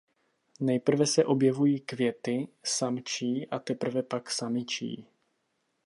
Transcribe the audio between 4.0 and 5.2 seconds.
pak samičí.